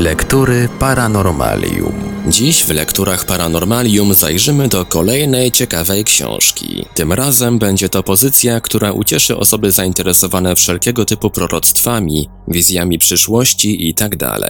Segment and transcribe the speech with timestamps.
[0.00, 1.92] Lektury Paranormalium.
[2.28, 6.84] Dziś w lekturach Paranormalium zajrzymy do kolejnej ciekawej książki.
[6.94, 14.16] Tym razem będzie to pozycja, która ucieszy osoby zainteresowane wszelkiego typu proroctwami, wizjami przyszłości itd.
[14.16, 14.40] Tak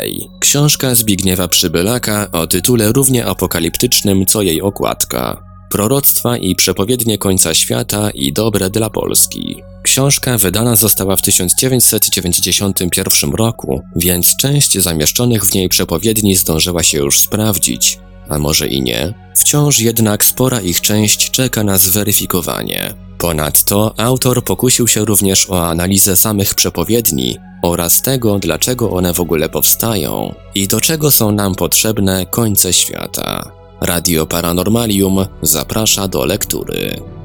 [0.40, 5.42] Książka Zbigniewa Przybylaka o tytule równie apokaliptycznym co jej okładka.
[5.70, 9.62] Proroctwa i przepowiednie końca świata i dobre dla Polski.
[9.90, 17.20] Książka wydana została w 1991 roku, więc część zamieszczonych w niej przepowiedni zdążyła się już
[17.20, 19.14] sprawdzić, a może i nie.
[19.36, 22.94] Wciąż jednak spora ich część czeka na zweryfikowanie.
[23.18, 29.48] Ponadto autor pokusił się również o analizę samych przepowiedni oraz tego, dlaczego one w ogóle
[29.48, 33.52] powstają i do czego są nam potrzebne końce świata.
[33.80, 37.19] Radio Paranormalium zaprasza do lektury.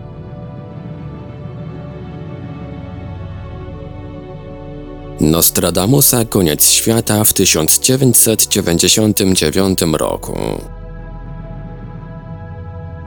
[5.19, 10.38] Nostradamusa Koniec świata w 1999 roku.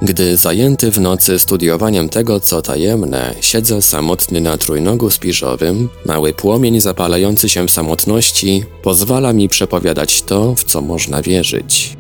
[0.03, 6.81] Gdy zajęty w nocy studiowaniem tego, co tajemne, siedzę samotny na trójnogu spiżowym, mały płomień
[6.81, 11.97] zapalający się w samotności pozwala mi przepowiadać to, w co można wierzyć.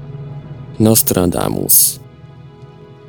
[0.81, 2.01] Nostradamus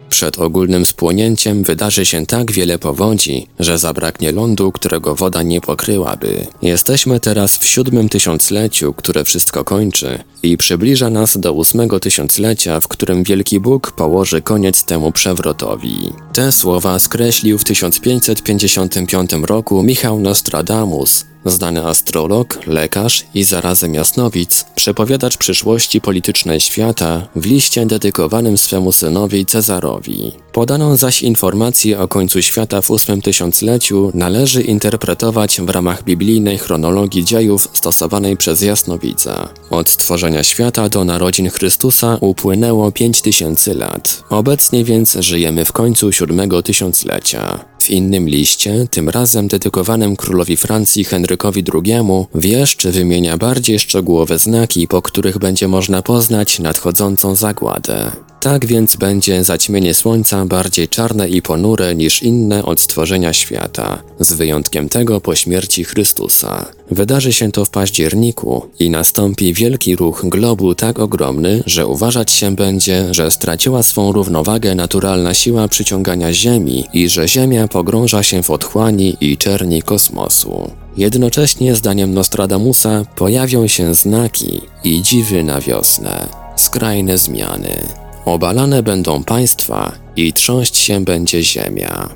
[0.09, 6.47] przed ogólnym spłonięciem wydarzy się tak wiele powodzi, że zabraknie lądu, którego woda nie pokryłaby.
[6.61, 12.87] Jesteśmy teraz w siódmym tysiącleciu, które wszystko kończy i przybliża nas do ósmego tysiąclecia, w
[12.87, 16.13] którym Wielki Bóg położy koniec temu przewrotowi.
[16.33, 25.37] Te słowa skreślił w 1555 roku Michał Nostradamus, Znany astrolog, lekarz i zarazem jasnowic, przepowiadacz
[25.37, 30.31] przyszłości politycznej świata w liście dedykowanym swemu synowi Cezarowi.
[30.53, 37.25] Podaną zaś informację o końcu świata w ósmym tysiącleciu należy interpretować w ramach biblijnej chronologii
[37.25, 39.49] dziejów stosowanej przez jasnowidza.
[39.69, 44.23] Od stworzenia świata do narodzin Chrystusa upłynęło pięć tysięcy lat.
[44.29, 47.65] Obecnie więc żyjemy w końcu siódmego tysiąclecia.
[47.79, 51.93] W innym liście, tym razem dedykowanym królowi Francji Henrykowi II,
[52.35, 58.11] wieszcz wymienia bardziej szczegółowe znaki, po których będzie można poznać nadchodzącą zagładę.
[58.39, 64.33] Tak więc będzie zaćmienie słońca bardziej czarne i ponure niż inne od stworzenia świata, z
[64.33, 66.65] wyjątkiem tego po śmierci Chrystusa.
[66.91, 72.55] Wydarzy się to w październiku i nastąpi wielki ruch globu tak ogromny, że uważać się
[72.55, 78.51] będzie, że straciła swą równowagę naturalna siła przyciągania Ziemi i że Ziemia pogrąża się w
[78.51, 80.71] otchłani i czerni kosmosu.
[80.97, 86.27] Jednocześnie, zdaniem Nostradamusa, pojawią się znaki i dziwy na wiosnę.
[86.55, 87.98] Skrajne zmiany.
[88.29, 92.09] Obalane będą państwa i trząść się będzie ziemia.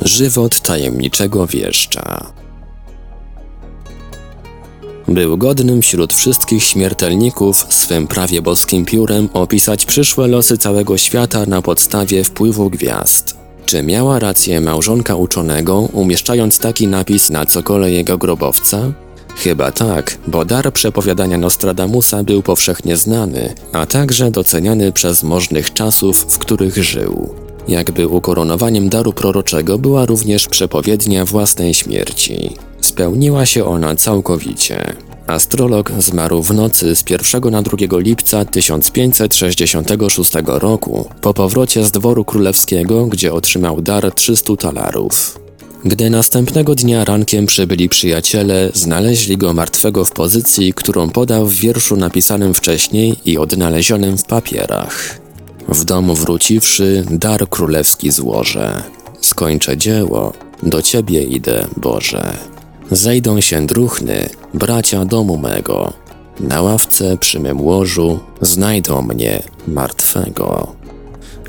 [0.00, 2.32] Żywot tajemniczego wieszcza.
[5.08, 11.62] Był godnym wśród wszystkich śmiertelników swym prawie boskim piórem opisać przyszłe losy całego świata na
[11.62, 13.36] podstawie wpływu gwiazd.
[13.66, 19.03] Czy miała rację małżonka uczonego, umieszczając taki napis na cokole jego grobowca?
[19.36, 26.26] Chyba tak, bo dar przepowiadania Nostradamusa był powszechnie znany, a także doceniany przez możnych czasów,
[26.28, 27.34] w których żył.
[27.68, 32.56] Jakby ukoronowaniem daru proroczego była również przepowiednia własnej śmierci.
[32.80, 34.94] Spełniła się ona całkowicie.
[35.26, 42.24] Astrolog zmarł w nocy z 1 na 2 lipca 1566 roku po powrocie z dworu
[42.24, 45.43] królewskiego, gdzie otrzymał dar 300 talarów.
[45.84, 51.96] Gdy następnego dnia rankiem przybyli przyjaciele, znaleźli go martwego w pozycji, którą podał w wierszu
[51.96, 55.20] napisanym wcześniej i odnalezionym w papierach.
[55.68, 58.82] W domu wróciwszy, dar królewski złożę.
[59.20, 62.36] Skończę dzieło, do Ciebie idę, Boże.
[62.90, 65.92] Zejdą się druchny, bracia domu mego.
[66.40, 70.74] Na ławce przy mym łożu znajdą mnie martwego.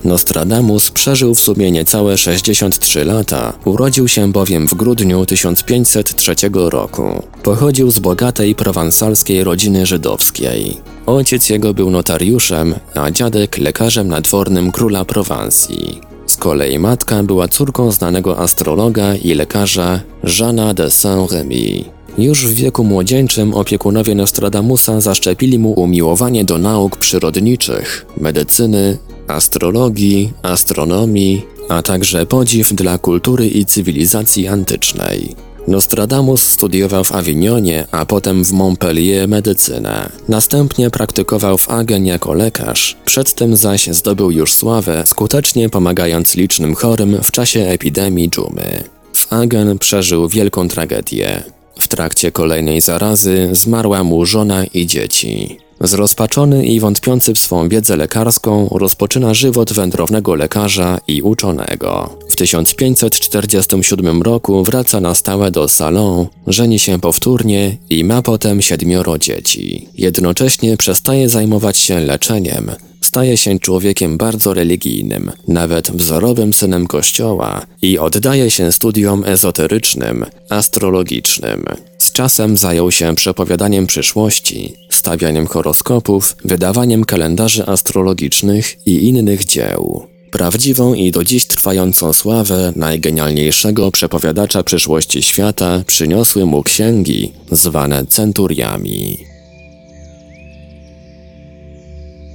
[0.05, 7.23] Nostradamus przeżył w sumie niecałe 63 lata, urodził się bowiem w grudniu 1503 roku.
[7.43, 10.77] Pochodził z bogatej prowansalskiej rodziny żydowskiej.
[11.05, 16.01] Ojciec jego był notariuszem, a dziadek lekarzem nadwornym króla Prowansji.
[16.25, 19.99] Z kolei matka była córką znanego astrologa i lekarza
[20.39, 21.95] Jeana de Saint-Remy.
[22.17, 31.45] Już w wieku młodzieńczym opiekunowie Nostradamusa zaszczepili mu umiłowanie do nauk przyrodniczych, medycyny, astrologii, astronomii,
[31.69, 35.35] a także podziw dla kultury i cywilizacji antycznej.
[35.67, 40.09] Nostradamus studiował w Awinionie, a potem w Montpellier medycynę.
[40.27, 47.23] Następnie praktykował w Agen jako lekarz, przedtem zaś zdobył już sławę, skutecznie pomagając licznym chorym
[47.23, 48.83] w czasie epidemii dżumy.
[49.13, 51.43] W Agen przeżył wielką tragedię.
[51.79, 55.57] W trakcie kolejnej zarazy zmarła mu żona i dzieci.
[55.81, 62.17] Zrozpaczony i wątpiący w swą wiedzę lekarską, rozpoczyna żywot wędrownego lekarza i uczonego.
[62.29, 69.17] W 1547 roku wraca na stałe do Salon, żeni się powtórnie i ma potem siedmioro
[69.17, 69.89] dzieci.
[69.93, 77.99] Jednocześnie przestaje zajmować się leczeniem, staje się człowiekiem bardzo religijnym, nawet wzorowym synem Kościoła i
[77.99, 81.65] oddaje się studiom ezoterycznym, astrologicznym.
[81.97, 84.73] Z czasem zajął się przepowiadaniem przyszłości,
[85.05, 90.07] stawianiem horoskopów, wydawaniem kalendarzy astrologicznych i innych dzieł.
[90.31, 99.17] Prawdziwą i do dziś trwającą sławę najgenialniejszego przepowiadacza przyszłości świata przyniosły mu księgi, zwane centuriami.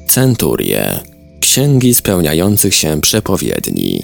[0.09, 1.01] Centurie
[1.41, 4.03] księgi spełniających się przepowiedni.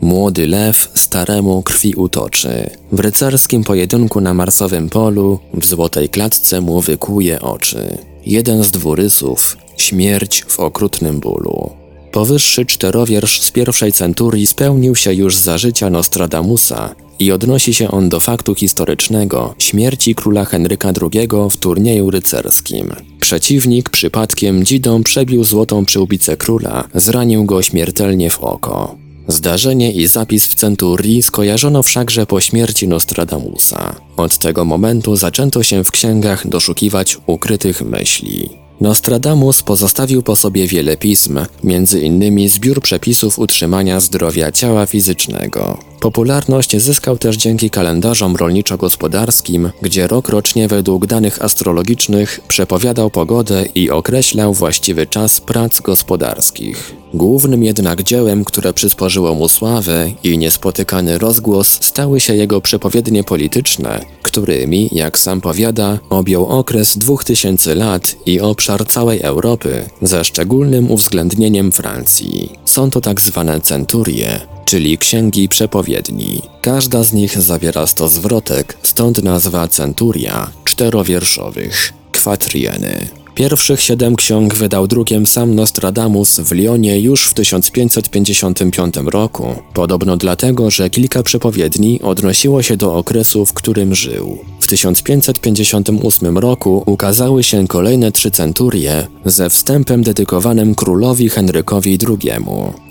[0.00, 2.70] Młody lew staremu krwi utoczy.
[2.92, 7.98] W rycerskim pojedynku na marsowym polu w złotej klatce mu wykuje oczy.
[8.26, 11.70] Jeden z dwurysów śmierć w okrutnym bólu.
[12.12, 18.08] Powyższy czterowiersz z pierwszej centurii spełnił się już za życia Nostradamusa i odnosi się on
[18.08, 22.94] do faktu historycznego śmierci króla Henryka II w turnieju rycerskim.
[23.20, 29.05] Przeciwnik przypadkiem dzidą przebił złotą przyłbicę króla, zranił go śmiertelnie w oko.
[29.28, 33.94] Zdarzenie i zapis w centurii skojarzono wszakże po śmierci Nostradamusa.
[34.16, 38.48] Od tego momentu zaczęto się w księgach doszukiwać ukrytych myśli.
[38.80, 45.78] Nostradamus pozostawił po sobie wiele pism, między innymi zbiór przepisów utrzymania zdrowia ciała fizycznego.
[46.06, 54.54] Popularność zyskał też dzięki kalendarzom rolniczo-gospodarskim, gdzie rokrocznie według danych astrologicznych przepowiadał pogodę i określał
[54.54, 56.94] właściwy czas prac gospodarskich.
[57.14, 64.04] Głównym jednak dziełem, które przysporzyło mu sławę i niespotykany rozgłos stały się jego przepowiednie polityczne,
[64.22, 71.72] którymi, jak sam powiada, objął okres 2000 lat i obszar całej Europy, ze szczególnym uwzględnieniem
[71.72, 72.58] Francji.
[72.76, 76.42] Są to tak zwane centurie, czyli księgi przepowiedni.
[76.62, 83.08] Każda z nich zawiera sto zwrotek, stąd nazwa centuria czterowierszowych, kwatrieny.
[83.36, 90.70] Pierwszych siedem ksiąg wydał drukiem sam Nostradamus w Lyonie już w 1555 roku, podobno dlatego,
[90.70, 94.38] że kilka przepowiedni odnosiło się do okresu, w którym żył.
[94.60, 102.30] W 1558 roku ukazały się kolejne trzy centurie ze wstępem dedykowanym królowi Henrykowi II.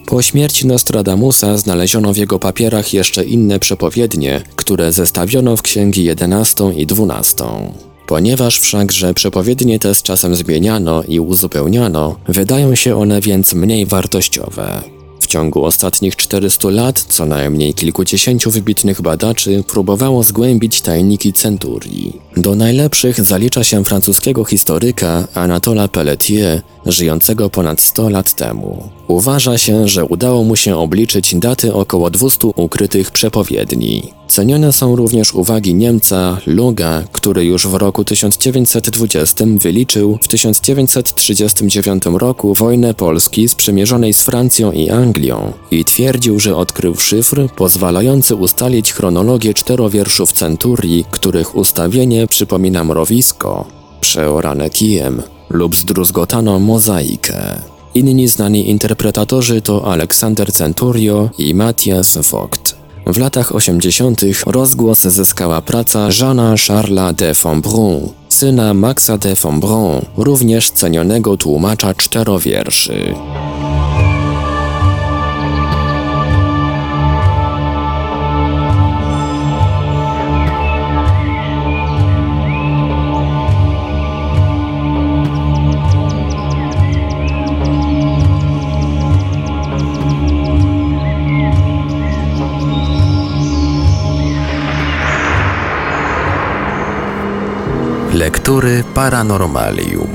[0.06, 6.64] Po śmierci Nostradamusa znaleziono w jego papierach jeszcze inne przepowiednie, które zestawiono w księgi 11
[6.76, 7.46] i 12.
[8.08, 14.82] Ponieważ wszakże przepowiednie te z czasem zmieniano i uzupełniano, wydają się one więc mniej wartościowe.
[15.26, 22.22] W ciągu ostatnich 400 lat co najmniej kilkudziesięciu wybitnych badaczy próbowało zgłębić tajniki centurii.
[22.38, 28.90] Do najlepszych zalicza się francuskiego historyka Anatola Pelletier, żyjącego ponad 100 lat temu.
[29.08, 34.14] Uważa się, że udało mu się obliczyć daty około 200 ukrytych przepowiedni.
[34.28, 42.54] Cenione są również uwagi Niemca Luga, który już w roku 1920 wyliczył w 1939 roku
[42.54, 45.15] wojnę Polski sprzymierzonej z Francją i Anglią
[45.72, 53.66] i twierdził, że odkrył szyfr pozwalający ustalić chronologię czterowierszów centurii, których ustawienie przypomina mrowisko,
[54.02, 57.62] przeorane kijem lub zdruzgotano mozaikę.
[57.96, 62.76] Inni znani interpretatorzy to Aleksander Centurio i Matthias Vogt.
[63.08, 64.22] W latach 80.
[64.46, 73.16] rozgłos zyskała praca Jeana Charlesa de Fombron, syna Maxa de Fombron, również cenionego tłumacza czterowierszy.
[98.46, 100.10] Lektury Paranormalium.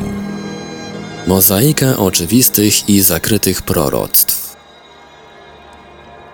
[1.26, 4.56] Mozaika oczywistych i zakrytych proroctw.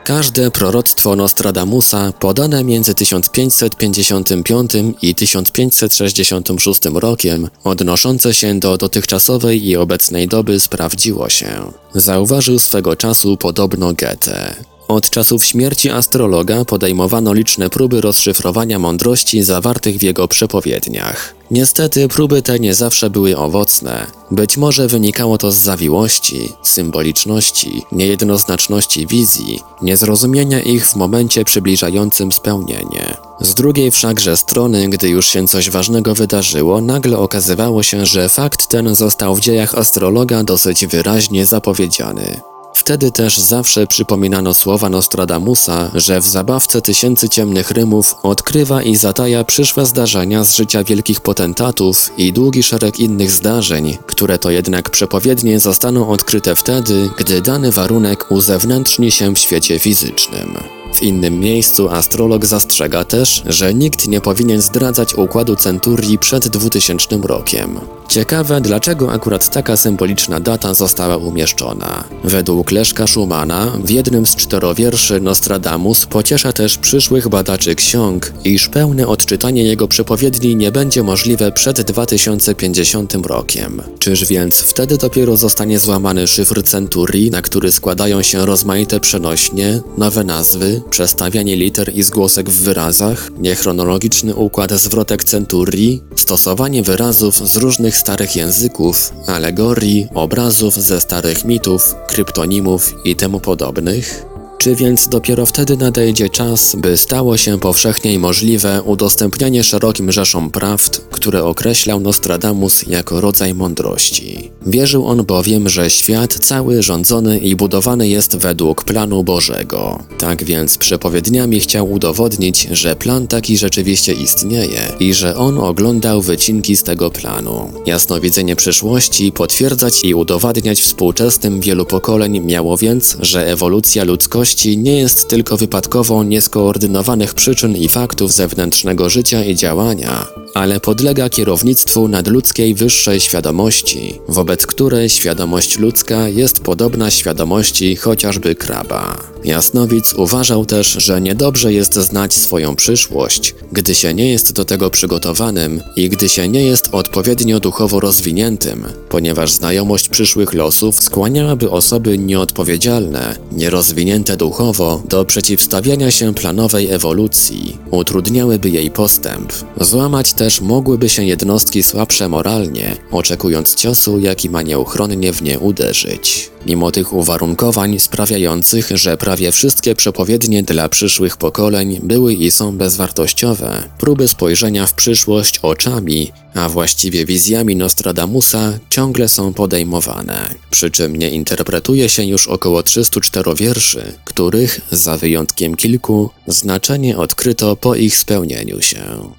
[0.04, 4.72] Każde proroctwo Nostradamusa podane między 1555
[5.02, 11.72] i 1566 rokiem, odnoszące się do dotychczasowej i obecnej doby, sprawdziło się.
[11.94, 14.54] Zauważył swego czasu podobno Goethe.
[14.88, 21.34] Od czasów śmierci astrologa podejmowano liczne próby rozszyfrowania mądrości zawartych w jego przepowiedniach.
[21.50, 24.06] Niestety próby te nie zawsze były owocne.
[24.30, 33.16] Być może wynikało to z zawiłości, symboliczności, niejednoznaczności wizji, niezrozumienia ich w momencie przybliżającym spełnienie.
[33.40, 38.66] Z drugiej wszakże strony, gdy już się coś ważnego wydarzyło, nagle okazywało się, że fakt
[38.66, 42.40] ten został w dziejach astrologa dosyć wyraźnie zapowiedziany.
[42.86, 49.44] Wtedy też zawsze przypominano słowa Nostradamusa, że w zabawce tysięcy ciemnych rymów odkrywa i zataja
[49.44, 55.60] przyszłe zdarzenia z życia wielkich potentatów i długi szereg innych zdarzeń, które to jednak przepowiednie
[55.60, 60.58] zostaną odkryte wtedy, gdy dany warunek uzewnętrzni się w świecie fizycznym.
[60.94, 67.16] W innym miejscu astrolog zastrzega też, że nikt nie powinien zdradzać układu centurii przed 2000
[67.22, 67.80] rokiem.
[68.08, 72.04] Ciekawe, dlaczego akurat taka symboliczna data została umieszczona.
[72.25, 79.06] Według Leszka Schumana w jednym z czterowierszy Nostradamus pociesza też przyszłych badaczy ksiąg, iż pełne
[79.06, 83.82] odczytanie jego przepowiedni nie będzie możliwe przed 2050 rokiem.
[83.98, 90.25] Czyż więc wtedy dopiero zostanie złamany szyfr centurii, na który składają się rozmaite przenośnie, nowe
[90.25, 97.95] nazwy, przestawianie liter i zgłosek w wyrazach, niechronologiczny układ zwrotek centurii, stosowanie wyrazów z różnych
[97.96, 104.35] starych języków, alegorii, obrazów ze starych mitów, kryptonimów i temu podobnych?
[104.58, 111.00] Czy więc dopiero wtedy nadejdzie czas, by stało się powszechnie możliwe udostępnianie szerokim rzeszom prawd,
[111.10, 114.50] które określał Nostradamus jako rodzaj mądrości?
[114.66, 120.04] Wierzył on bowiem, że świat cały rządzony i budowany jest według planu Bożego.
[120.18, 126.76] Tak więc przepowiedniami chciał udowodnić, że plan taki rzeczywiście istnieje i że on oglądał wycinki
[126.76, 127.72] z tego planu.
[127.86, 134.45] Jasnowidzenie przyszłości potwierdzać i udowadniać współczesnym wielu pokoleń miało więc, że ewolucja ludzkości
[134.76, 142.08] nie jest tylko wypadkową nieskoordynowanych przyczyn i faktów zewnętrznego życia i działania, ale podlega kierownictwu
[142.08, 149.16] nadludzkiej wyższej świadomości, wobec której świadomość ludzka jest podobna świadomości chociażby kraba.
[149.44, 154.90] Jasnowic uważał też, że niedobrze jest znać swoją przyszłość, gdy się nie jest do tego
[154.90, 162.18] przygotowanym i gdy się nie jest odpowiednio duchowo rozwiniętym, ponieważ znajomość przyszłych losów skłaniałaby osoby
[162.18, 169.52] nieodpowiedzialne, nierozwinięte duchowo do przeciwstawiania się planowej ewolucji, utrudniałyby jej postęp.
[169.80, 176.50] Złamać też mogłyby się jednostki słabsze moralnie, oczekując ciosu, jaki ma nieuchronnie w nie uderzyć.
[176.66, 183.82] Mimo tych uwarunkowań sprawiających, że prawie wszystkie przepowiednie dla przyszłych pokoleń były i są bezwartościowe,
[183.98, 190.54] próby spojrzenia w przyszłość oczami, a właściwie wizjami Nostradamusa ciągle są podejmowane.
[190.70, 197.76] Przy czym nie interpretuje się już około 304 wierszy, których, za wyjątkiem kilku, znaczenie odkryto
[197.76, 199.30] po ich spełnieniu się.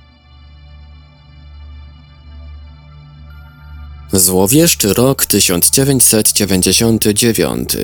[4.13, 7.77] Złowieszczy rok 1999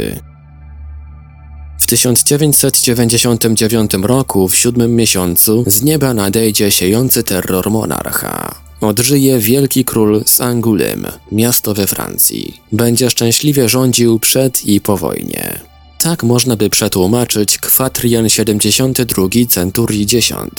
[1.79, 8.62] W 1999 roku, w siódmym miesiącu, z nieba nadejdzie siejący terror monarcha.
[8.83, 12.61] Odżyje wielki król z Angulem, miasto we Francji.
[12.71, 15.72] Będzie szczęśliwie rządził przed i po wojnie.
[16.03, 20.49] Tak można by przetłumaczyć kwatrian 72 centurii 10.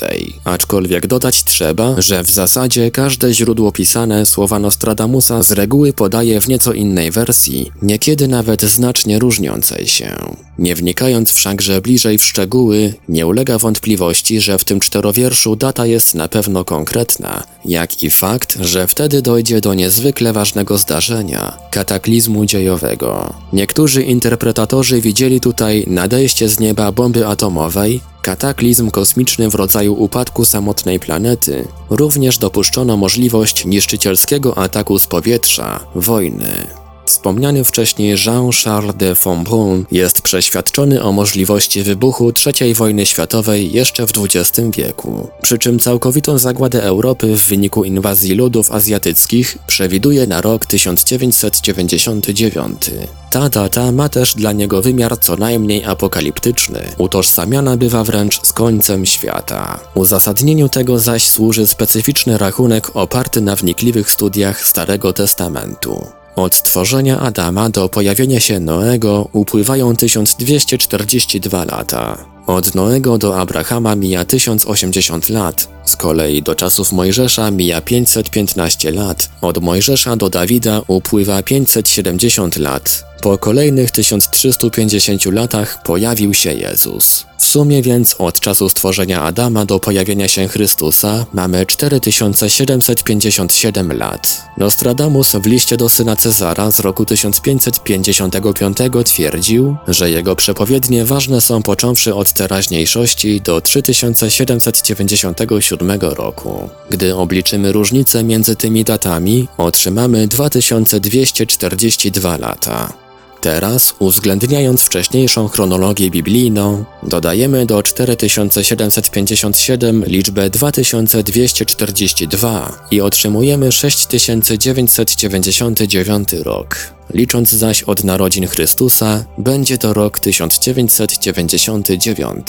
[0.45, 6.49] Aczkolwiek dodać trzeba, że w zasadzie każde źródło pisane słowa Nostradamusa z reguły podaje w
[6.49, 10.17] nieco innej wersji, niekiedy nawet znacznie różniącej się.
[10.59, 16.15] Nie wnikając wszakże bliżej w szczegóły, nie ulega wątpliwości, że w tym czterowierszu data jest
[16.15, 23.35] na pewno konkretna, jak i fakt, że wtedy dojdzie do niezwykle ważnego zdarzenia kataklizmu dziejowego.
[23.53, 31.01] Niektórzy interpretatorzy widzieli tutaj nadejście z nieba bomby atomowej, kataklizm kosmiczny w rodzaju upadku samotnej
[31.01, 31.69] planety.
[31.91, 36.84] Również dopuszczono możliwość niszczycielskiego ataku z powietrza, wojny.
[37.07, 44.13] Wspomniany wcześniej Jean-Charles de Fombron jest przeświadczony o możliwości wybuchu III wojny światowej jeszcze w
[44.17, 45.29] XX wieku.
[45.43, 52.91] Przy czym całkowitą zagładę Europy w wyniku inwazji ludów azjatyckich przewiduje na rok 1999.
[53.31, 59.07] Ta data ma też dla niego wymiar co najmniej apokaliptyczny, utożsamiana bywa wręcz z końcem
[59.07, 59.81] świata.
[59.95, 66.24] Uzasadnieniu tego zaś służy specyficzny rachunek oparty na wnikliwych studiach Starego Testamentu.
[66.37, 72.34] Od stworzenia Adama do pojawienia się Noego upływają 1242 lata.
[72.47, 79.31] Od Noego do Abrahama mija 1080 lat, z kolei do czasów Mojżesza mija 515 lat,
[79.41, 83.15] od Mojżesza do Dawida upływa 570 lat.
[83.25, 87.27] Po kolejnych 1350 latach pojawił się Jezus.
[87.39, 94.43] W sumie więc od czasu stworzenia Adama do pojawienia się Chrystusa mamy 4757 lat.
[94.59, 101.63] Nostradamus w liście do syna Cezara z roku 1555 twierdził, że jego przepowiednie ważne są
[101.63, 106.69] począwszy od teraźniejszości do 3797 roku.
[106.91, 113.04] Gdy obliczymy różnicę między tymi datami, otrzymamy 2242 lata.
[113.45, 126.77] Teraz, uwzględniając wcześniejszą chronologię biblijną, dodajemy do 4757 liczbę 2242 i otrzymujemy 6999 rok.
[127.15, 132.47] Licząc zaś od narodzin Chrystusa, będzie to rok 1999.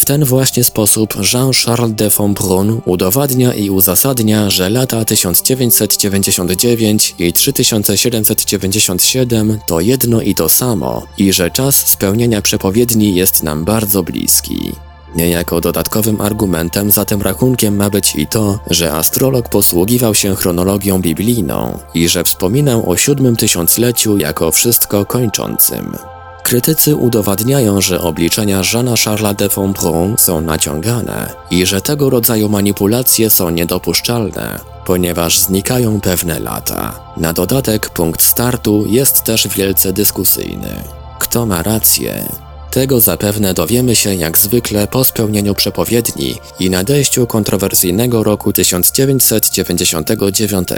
[0.00, 9.58] W ten właśnie sposób Jean-Charles de Fontbrun udowadnia i uzasadnia, że lata 1999 i 3797
[9.66, 14.72] to jedno i to samo i że czas spełnienia przepowiedni jest nam bardzo bliski.
[15.16, 21.00] Niejako dodatkowym argumentem za tym rachunkiem ma być i to, że astrolog posługiwał się chronologią
[21.00, 25.96] biblijną i że wspominał o siódmym tysiącleciu jako wszystko kończącym.
[26.42, 33.30] Krytycy udowadniają, że obliczenia Jeana Charlesa de Fontbrun są naciągane i że tego rodzaju manipulacje
[33.30, 37.00] są niedopuszczalne, ponieważ znikają pewne lata.
[37.16, 40.84] Na dodatek punkt startu jest też wielce dyskusyjny.
[41.18, 42.24] Kto ma rację?
[42.70, 50.68] Tego zapewne dowiemy się jak zwykle po spełnieniu przepowiedni i nadejściu kontrowersyjnego roku 1999.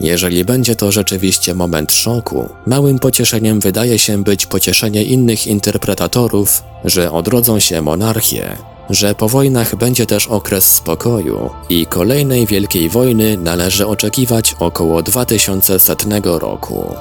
[0.00, 7.12] Jeżeli będzie to rzeczywiście moment szoku, małym pocieszeniem wydaje się być pocieszenie innych interpretatorów, że
[7.12, 8.56] odrodzą się monarchie,
[8.90, 16.38] że po wojnach będzie też okres spokoju i kolejnej wielkiej wojny należy oczekiwać około 2100
[16.38, 16.94] roku.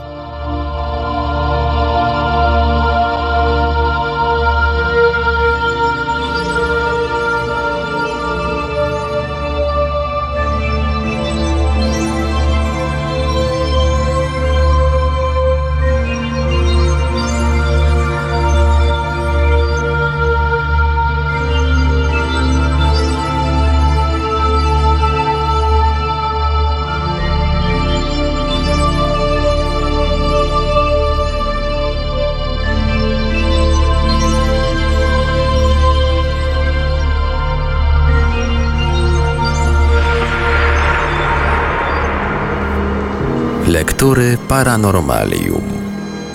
[44.59, 45.63] Paranormalium.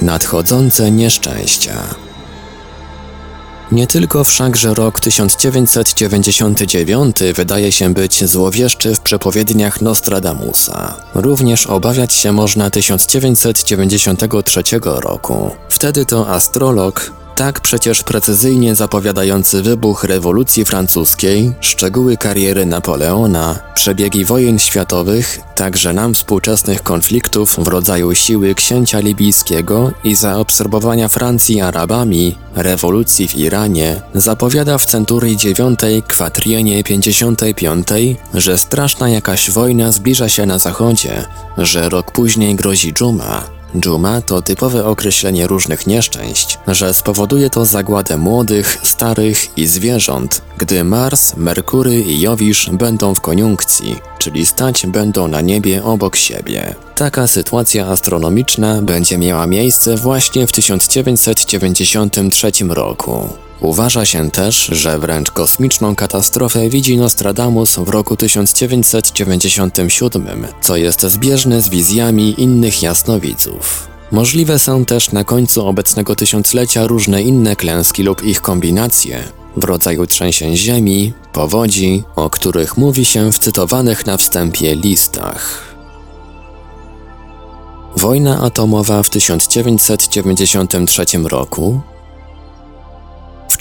[0.02, 1.74] Nadchodzące nieszczęścia.
[3.72, 10.94] Nie tylko wszakże rok 1999 wydaje się być złowieszczy w przepowiedniach Nostradamusa.
[11.14, 15.50] Również obawiać się można 1993 roku.
[15.68, 24.58] Wtedy to astrolog tak przecież precyzyjnie zapowiadający wybuch rewolucji francuskiej, szczegóły kariery Napoleona, przebiegi wojen
[24.58, 33.28] światowych, także nam współczesnych konfliktów w rodzaju siły księcia libijskiego i zaobserwowania Francji Arabami, rewolucji
[33.28, 37.86] w Iranie, zapowiada w centurii 9 kwatrienie 55,
[38.34, 41.24] że straszna jakaś wojna zbliża się na zachodzie,
[41.58, 48.16] że rok później grozi dżuma, Dżuma to typowe określenie różnych nieszczęść, że spowoduje to zagładę
[48.16, 55.28] młodych, starych i zwierząt, gdy Mars, Merkury i Jowisz będą w koniunkcji, czyli stać będą
[55.28, 56.74] na niebie obok siebie.
[56.94, 63.43] Taka sytuacja astronomiczna będzie miała miejsce właśnie w 1993 roku.
[63.60, 71.62] Uważa się też, że wręcz kosmiczną katastrofę widzi Nostradamus w roku 1997, co jest zbieżne
[71.62, 73.88] z wizjami innych jasnowidzów.
[74.12, 79.24] Możliwe są też na końcu obecnego tysiąclecia różne inne klęski lub ich kombinacje,
[79.56, 85.74] w rodzaju trzęsień ziemi, powodzi, o których mówi się w cytowanych na wstępie listach.
[87.96, 91.80] Wojna atomowa w 1993 roku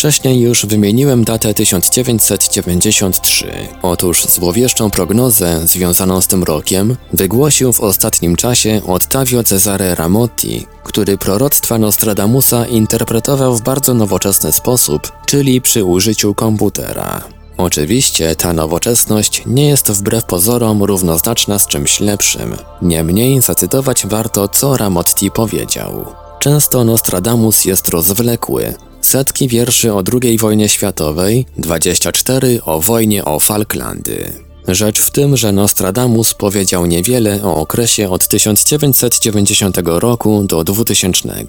[0.04, 3.52] Wcześniej już wymieniłem datę 1993.
[3.82, 11.18] Otóż złowieszczą prognozę związaną z tym rokiem wygłosił w ostatnim czasie Ottavio Cesare Ramotti, który
[11.18, 17.22] proroctwa Nostradamusa interpretował w bardzo nowoczesny sposób, czyli przy użyciu komputera.
[17.58, 22.56] Oczywiście ta nowoczesność nie jest wbrew pozorom równoznaczna z czymś lepszym.
[22.82, 26.06] Niemniej zacytować warto, co Ramotti powiedział.
[26.40, 28.74] Często Nostradamus jest rozwlekły.
[29.04, 34.34] Setki wierszy o II wojnie światowej, 24 o wojnie o Falklandy.
[34.68, 41.46] Rzecz w tym, że Nostradamus powiedział niewiele o okresie od 1990 roku do 2000.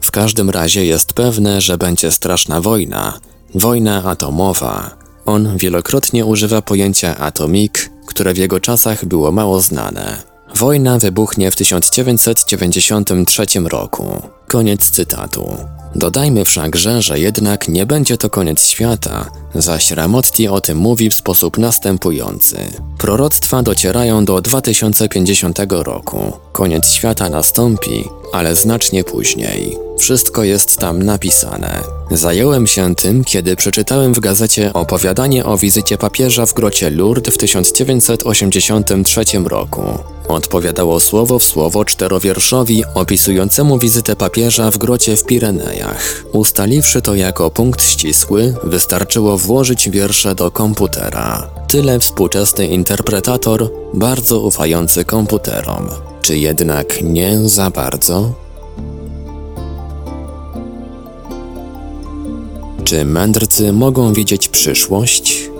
[0.00, 3.18] W każdym razie jest pewne, że będzie straszna wojna,
[3.54, 4.96] wojna atomowa.
[5.26, 10.22] On wielokrotnie używa pojęcia atomik, które w jego czasach było mało znane.
[10.54, 14.22] Wojna wybuchnie w 1993 roku.
[14.48, 15.56] Koniec cytatu.
[15.94, 21.14] Dodajmy wszakże, że jednak nie będzie to koniec świata, zaś Ramotti o tym mówi w
[21.14, 22.56] sposób następujący.
[22.98, 26.32] Proroctwa docierają do 2050 roku.
[26.52, 29.76] Koniec świata nastąpi, ale znacznie później.
[29.98, 31.82] Wszystko jest tam napisane.
[32.10, 37.38] Zająłem się tym, kiedy przeczytałem w gazecie opowiadanie o wizycie papieża w grocie Lourdes w
[37.38, 39.82] 1983 roku.
[40.28, 45.87] Odpowiadało słowo w słowo czterowierszowi opisującemu wizytę papieża w grocie w Pirenejach.
[46.32, 51.50] Ustaliwszy to jako punkt ścisły, wystarczyło włożyć wiersze do komputera.
[51.68, 55.88] Tyle współczesny interpretator, bardzo ufający komputerom.
[56.22, 58.32] Czy jednak nie za bardzo?
[62.84, 65.50] Czy mędrcy mogą widzieć przyszłość?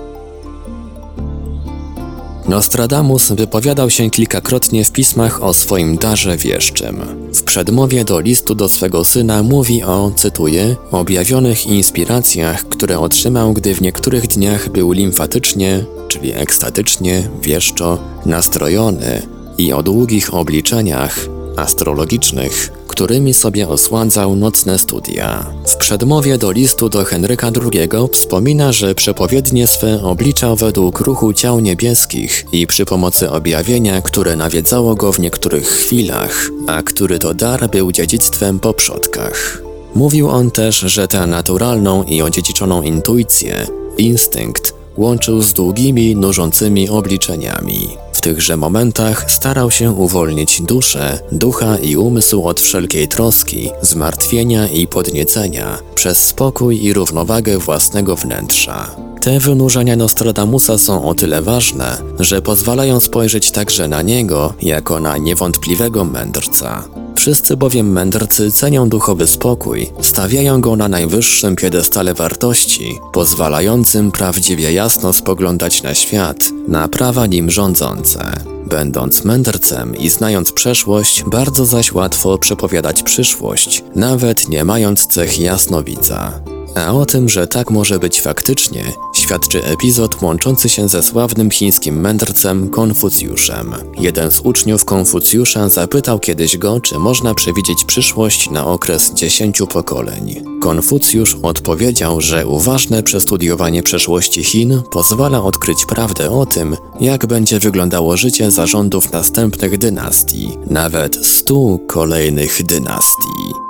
[2.48, 7.00] Nostradamus wypowiadał się kilkakrotnie w pismach o swoim darze wieszczym.
[7.34, 13.74] W przedmowie do listu do swego syna mówi o, cytuję, objawionych inspiracjach, które otrzymał, gdy
[13.74, 19.22] w niektórych dniach był limfatycznie, czyli ekstatycznie, wieszczo, nastrojony
[19.58, 25.46] i o długich obliczeniach astrologicznych, którymi sobie osładzał nocne studia.
[25.66, 31.60] W przedmowie do listu do Henryka II wspomina, że przepowiednie swe obliczał według ruchu ciał
[31.60, 37.70] niebieskich i przy pomocy objawienia, które nawiedzało go w niektórych chwilach, a który to dar
[37.70, 39.62] był dziedzictwem po przodkach.
[39.94, 43.66] Mówił on też, że tę naturalną i odziedziczoną intuicję,
[43.98, 48.07] instynkt, łączył z długimi, nużącymi obliczeniami.
[48.18, 54.86] W tychże momentach starał się uwolnić duszę, ducha i umysł od wszelkiej troski, zmartwienia i
[54.86, 58.90] podniecenia, przez spokój i równowagę własnego wnętrza.
[59.20, 65.18] Te wynurzenia Nostradamusa są o tyle ważne, że pozwalają spojrzeć także na niego jako na
[65.18, 66.84] niewątpliwego mędrca.
[67.18, 75.12] Wszyscy bowiem mędrcy cenią duchowy spokój, stawiają go na najwyższym piedestale wartości, pozwalającym prawdziwie jasno
[75.12, 78.32] spoglądać na świat, na prawa nim rządzące.
[78.66, 86.40] Będąc mędrcem i znając przeszłość, bardzo zaś łatwo przepowiadać przyszłość, nawet nie mając cech jasnowidza.
[86.74, 88.84] A o tym, że tak może być faktycznie,
[89.28, 93.74] świadczy epizod łączący się ze sławnym chińskim mędrcem Konfucjuszem.
[93.98, 100.44] Jeden z uczniów Konfucjusza zapytał kiedyś go, czy można przewidzieć przyszłość na okres dziesięciu pokoleń.
[100.60, 108.16] Konfucjusz odpowiedział, że uważne przestudiowanie przeszłości Chin pozwala odkryć prawdę o tym, jak będzie wyglądało
[108.16, 113.67] życie zarządów następnych dynastii, nawet stu kolejnych dynastii.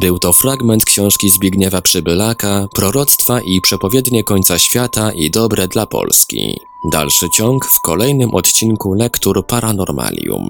[0.00, 6.60] Był to fragment książki Zbigniewa Przybylaka, Proroctwa i przepowiednie końca świata i dobre dla Polski.
[6.92, 10.48] Dalszy ciąg w kolejnym odcinku Lektur Paranormalium.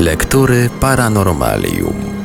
[0.00, 2.21] Lektury Paranormalium.